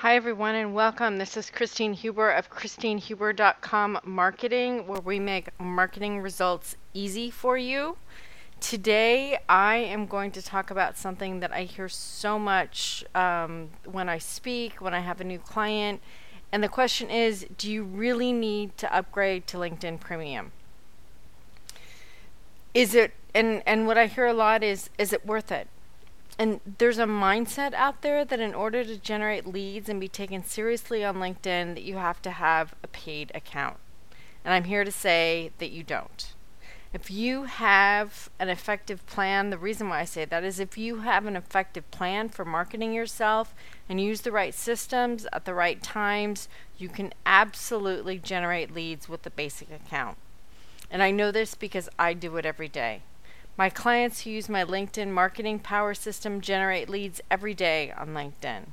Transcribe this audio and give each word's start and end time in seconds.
Hi, 0.00 0.16
everyone, 0.16 0.54
and 0.54 0.72
welcome. 0.72 1.18
This 1.18 1.36
is 1.36 1.50
Christine 1.50 1.92
Huber 1.92 2.30
of 2.30 2.48
ChristineHuber.com 2.48 3.98
Marketing, 4.02 4.86
where 4.86 5.02
we 5.02 5.20
make 5.20 5.50
marketing 5.60 6.20
results 6.20 6.74
easy 6.94 7.30
for 7.30 7.58
you. 7.58 7.98
Today, 8.60 9.40
I 9.46 9.76
am 9.76 10.06
going 10.06 10.30
to 10.30 10.40
talk 10.40 10.70
about 10.70 10.96
something 10.96 11.40
that 11.40 11.52
I 11.52 11.64
hear 11.64 11.86
so 11.90 12.38
much 12.38 13.04
um, 13.14 13.68
when 13.84 14.08
I 14.08 14.16
speak, 14.16 14.80
when 14.80 14.94
I 14.94 15.00
have 15.00 15.20
a 15.20 15.24
new 15.24 15.38
client. 15.38 16.00
And 16.50 16.64
the 16.64 16.68
question 16.70 17.10
is 17.10 17.44
Do 17.58 17.70
you 17.70 17.84
really 17.84 18.32
need 18.32 18.78
to 18.78 18.90
upgrade 18.96 19.46
to 19.48 19.58
LinkedIn 19.58 20.00
Premium? 20.00 20.52
Is 22.72 22.94
it, 22.94 23.12
and, 23.34 23.62
and 23.66 23.86
what 23.86 23.98
I 23.98 24.06
hear 24.06 24.24
a 24.24 24.32
lot 24.32 24.62
is, 24.62 24.88
is 24.96 25.12
it 25.12 25.26
worth 25.26 25.52
it? 25.52 25.68
And 26.40 26.60
there's 26.78 26.96
a 26.96 27.04
mindset 27.04 27.74
out 27.74 28.00
there 28.00 28.24
that 28.24 28.40
in 28.40 28.54
order 28.54 28.82
to 28.82 28.96
generate 28.96 29.46
leads 29.46 29.90
and 29.90 30.00
be 30.00 30.08
taken 30.08 30.42
seriously 30.42 31.04
on 31.04 31.16
LinkedIn 31.16 31.74
that 31.74 31.82
you 31.82 31.96
have 31.96 32.22
to 32.22 32.30
have 32.30 32.74
a 32.82 32.86
paid 32.86 33.30
account. 33.34 33.76
And 34.42 34.54
I'm 34.54 34.64
here 34.64 34.82
to 34.82 34.90
say 34.90 35.50
that 35.58 35.70
you 35.70 35.82
don't. 35.82 36.32
If 36.94 37.10
you 37.10 37.44
have 37.44 38.30
an 38.38 38.48
effective 38.48 39.04
plan, 39.04 39.50
the 39.50 39.58
reason 39.58 39.90
why 39.90 40.00
I 40.00 40.06
say 40.06 40.24
that 40.24 40.42
is 40.42 40.58
if 40.58 40.78
you 40.78 41.00
have 41.00 41.26
an 41.26 41.36
effective 41.36 41.90
plan 41.90 42.30
for 42.30 42.46
marketing 42.46 42.94
yourself 42.94 43.54
and 43.86 44.00
use 44.00 44.22
the 44.22 44.32
right 44.32 44.54
systems 44.54 45.26
at 45.34 45.44
the 45.44 45.52
right 45.52 45.82
times, 45.82 46.48
you 46.78 46.88
can 46.88 47.12
absolutely 47.26 48.18
generate 48.18 48.72
leads 48.72 49.10
with 49.10 49.24
the 49.24 49.30
basic 49.30 49.70
account. 49.70 50.16
And 50.90 51.02
I 51.02 51.10
know 51.10 51.30
this 51.30 51.54
because 51.54 51.90
I 51.98 52.14
do 52.14 52.38
it 52.38 52.46
every 52.46 52.68
day. 52.68 53.02
My 53.60 53.68
clients 53.68 54.22
who 54.22 54.30
use 54.30 54.48
my 54.48 54.64
LinkedIn 54.64 55.10
marketing 55.10 55.58
power 55.58 55.92
system 55.92 56.40
generate 56.40 56.88
leads 56.88 57.20
every 57.30 57.52
day 57.52 57.92
on 57.92 58.14
LinkedIn. 58.14 58.68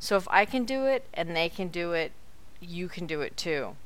So 0.00 0.16
if 0.16 0.26
I 0.32 0.46
can 0.46 0.64
do 0.64 0.84
it 0.84 1.06
and 1.14 1.36
they 1.36 1.48
can 1.48 1.68
do 1.68 1.92
it, 1.92 2.10
you 2.60 2.88
can 2.88 3.06
do 3.06 3.20
it 3.20 3.36
too. 3.36 3.76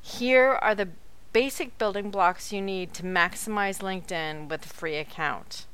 Here 0.00 0.52
are 0.62 0.74
the 0.74 0.88
basic 1.34 1.76
building 1.76 2.10
blocks 2.10 2.54
you 2.54 2.62
need 2.62 2.94
to 2.94 3.02
maximize 3.02 3.82
LinkedIn 3.82 4.48
with 4.48 4.64
a 4.64 4.68
free 4.70 4.96
account. 4.96 5.66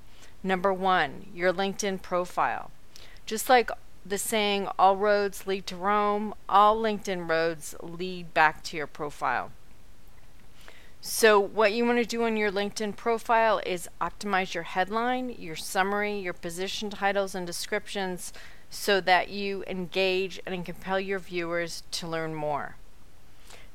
Number 0.43 0.75
one, 0.75 1.27
your 1.33 1.53
LinkedIn 1.53 2.03
profile. 2.03 2.73
Just 3.25 3.49
like 3.49 3.71
the 4.05 4.19
saying, 4.19 4.67
all 4.81 4.97
roads 4.97 5.47
lead 5.47 5.65
to 5.69 5.77
Rome, 5.77 6.35
all 6.49 6.77
LinkedIn 6.77 7.31
roads 7.31 7.77
lead 7.81 8.35
back 8.35 8.65
to 8.65 8.77
your 8.77 8.89
profile. 8.89 9.53
So, 11.21 11.41
what 11.41 11.73
you 11.73 11.85
want 11.85 11.99
to 11.99 12.05
do 12.05 12.23
on 12.23 12.37
your 12.37 12.53
LinkedIn 12.53 12.95
profile 12.95 13.61
is 13.67 13.89
optimize 14.01 14.55
your 14.55 14.63
headline, 14.63 15.35
your 15.37 15.57
summary, 15.57 16.17
your 16.17 16.33
position 16.33 16.91
titles, 16.91 17.35
and 17.35 17.45
descriptions 17.45 18.33
so 18.71 19.01
that 19.01 19.29
you 19.29 19.65
engage 19.67 20.41
and 20.47 20.65
compel 20.65 21.01
your 21.01 21.19
viewers 21.19 21.83
to 21.91 22.07
learn 22.07 22.37
more. 22.37 22.77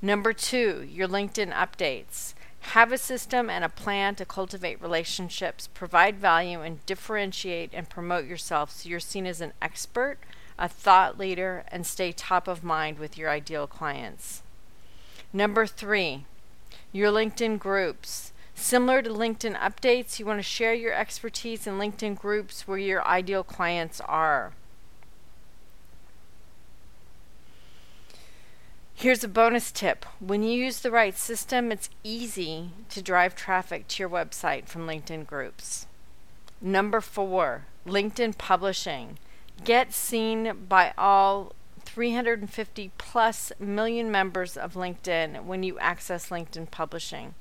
Number 0.02 0.32
two, 0.32 0.88
your 0.90 1.10
LinkedIn 1.10 1.52
updates. 1.52 2.34
Have 2.62 2.94
a 2.94 2.98
system 2.98 3.50
and 3.50 3.66
a 3.66 3.68
plan 3.68 4.16
to 4.16 4.26
cultivate 4.26 4.82
relationships, 4.82 5.68
provide 5.68 6.20
value, 6.20 6.62
and 6.62 6.86
differentiate 6.86 7.72
and 7.74 7.90
promote 7.90 8.24
yourself 8.24 8.72
so 8.72 8.88
you're 8.88 9.02
seen 9.02 9.26
as 9.26 9.42
an 9.42 9.52
expert, 9.62 10.18
a 10.58 10.70
thought 10.70 11.18
leader, 11.18 11.66
and 11.68 11.86
stay 11.86 12.14
top 12.14 12.48
of 12.48 12.64
mind 12.64 13.00
with 13.00 13.18
your 13.18 13.30
ideal 13.30 13.68
clients. 13.68 14.44
Number 15.34 15.68
three, 15.68 16.26
your 16.92 17.12
LinkedIn 17.12 17.60
groups. 17.60 18.32
Similar 18.56 19.02
to 19.02 19.10
LinkedIn 19.10 19.58
updates, 19.60 20.20
you 20.20 20.26
want 20.26 20.40
to 20.40 20.44
share 20.44 20.74
your 20.74 20.94
expertise 20.94 21.66
in 21.66 21.80
LinkedIn 21.80 22.18
groups 22.18 22.68
where 22.68 22.78
your 22.78 23.06
ideal 23.06 23.44
clients 23.44 24.00
are. 24.02 24.54
Here's 28.96 29.24
a 29.24 29.28
bonus 29.28 29.72
tip. 29.72 30.06
When 30.20 30.44
you 30.44 30.52
use 30.52 30.80
the 30.80 30.92
right 30.92 31.18
system, 31.18 31.72
it's 31.72 31.90
easy 32.04 32.70
to 32.90 33.02
drive 33.02 33.36
traffic 33.36 33.88
to 33.90 34.04
your 34.04 34.10
website 34.10 34.68
from 34.68 34.88
LinkedIn 34.88 35.28
groups. 35.28 35.88
Number 36.62 37.02
four, 37.02 37.66
LinkedIn 37.86 38.38
publishing. 38.38 39.18
Get 39.66 39.94
seen 39.94 40.68
by 40.70 40.94
all 40.98 41.54
350 41.94 42.92
plus 42.98 43.52
million 43.60 44.10
members 44.10 44.58
of 44.58 44.74
LinkedIn 44.74 45.44
when 45.44 45.62
you 45.62 45.78
access 45.78 46.30
LinkedIn 46.30 46.72
publishing. 46.72 47.36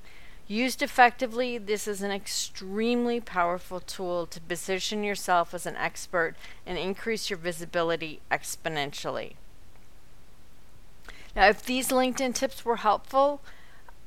Used 0.47 0.83
effectively, 0.83 1.57
this 1.57 1.87
is 1.87 2.03
an 2.03 2.11
extremely 2.11 3.19
powerful 3.19 3.79
tool 3.79 4.27
to 4.27 4.39
position 4.39 5.03
yourself 5.03 5.55
as 5.55 5.65
an 5.65 5.75
expert 5.77 6.35
and 6.67 6.77
increase 6.77 7.31
your 7.31 7.39
visibility 7.39 8.19
exponentially. 8.29 9.33
Now, 11.35 11.47
if 11.47 11.65
these 11.65 11.89
LinkedIn 11.89 12.35
tips 12.35 12.63
were 12.63 12.75
helpful, 12.75 13.41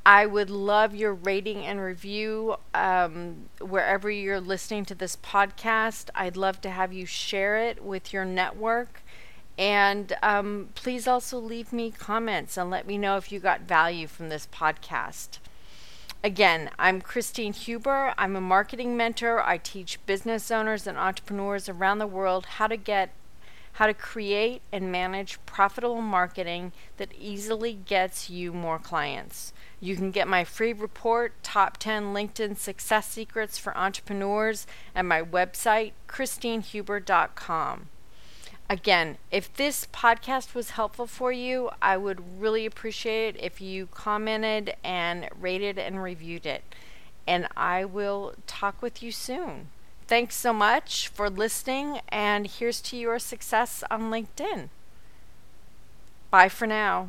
I 0.05 0.27
would 0.27 0.49
love 0.49 0.95
your 0.95 1.13
rating 1.13 1.65
and 1.67 1.81
review 1.81 2.55
um, 2.73 3.49
wherever 3.61 4.09
you're 4.09 4.41
listening 4.41 4.85
to 4.85 4.95
this 4.95 5.17
podcast. 5.17 6.11
I'd 6.15 6.37
love 6.37 6.61
to 6.61 6.71
have 6.71 6.93
you 6.93 7.05
share 7.05 7.57
it 7.57 7.83
with 7.83 8.13
your 8.13 8.25
network. 8.25 9.03
And 9.59 10.15
um, 10.23 10.69
please 10.75 11.09
also 11.09 11.39
leave 11.39 11.73
me 11.73 11.91
comments 11.91 12.57
and 12.57 12.71
let 12.71 12.87
me 12.87 12.99
know 12.99 13.17
if 13.17 13.33
you 13.33 13.41
got 13.41 13.63
value 13.63 14.07
from 14.07 14.29
this 14.29 14.47
podcast. 14.53 15.39
Again, 16.23 16.71
I'm 16.79 17.01
Christine 17.01 17.53
Huber. 17.53 18.13
I'm 18.19 18.37
a 18.37 18.41
marketing 18.41 18.97
mentor. 18.97 19.41
I 19.41 19.59
teach 19.59 20.05
business 20.07 20.51
owners 20.51 20.87
and 20.87 20.99
entrepreneurs 20.99 21.69
around 21.69 21.99
the 21.99 22.07
world 22.07 22.47
how 22.47 22.67
to 22.67 22.77
get 22.77 23.11
how 23.75 23.87
to 23.87 23.95
create 23.95 24.63
and 24.73 24.91
manage 24.91 25.39
profitable 25.45 26.01
marketing 26.01 26.73
that 26.97 27.13
easily 27.21 27.75
gets 27.75 28.31
you 28.31 28.51
more 28.51 28.79
clients. 28.79 29.53
You 29.81 29.95
can 29.97 30.11
get 30.11 30.27
my 30.27 30.45
free 30.45 30.73
report, 30.73 31.35
Top 31.43 31.77
10 31.77 32.15
LinkedIn 32.15 32.57
Success 32.57 33.07
Secrets 33.07 33.59
for 33.59 33.77
Entrepreneurs, 33.77 34.67
at 34.95 35.05
my 35.05 35.21
website, 35.23 35.93
christinehuber.com. 36.09 37.89
Again, 38.69 39.19
if 39.31 39.53
this 39.55 39.87
podcast 39.93 40.55
was 40.55 40.71
helpful 40.71 41.07
for 41.07 41.31
you, 41.31 41.71
I 41.81 41.97
would 41.97 42.41
really 42.41 42.67
appreciate 42.67 43.37
it 43.37 43.45
if 43.45 43.61
you 43.61 43.87
commented 43.87 44.75
and 44.83 45.29
rated 45.39 45.79
and 45.79 46.03
reviewed 46.03 46.47
it. 46.47 46.65
And 47.29 47.47
I 47.57 47.85
will 47.85 48.35
talk 48.47 48.83
with 48.83 49.03
you 49.03 49.13
soon. 49.13 49.69
Thanks 50.09 50.37
so 50.37 50.53
much 50.53 51.09
for 51.09 51.29
listening, 51.29 52.01
and 52.09 52.47
here's 52.47 52.81
to 52.83 52.97
your 52.97 53.19
success 53.19 53.83
on 53.91 54.11
LinkedIn. 54.11 54.69
Bye 56.31 56.49
for 56.49 56.67
now. 56.67 57.09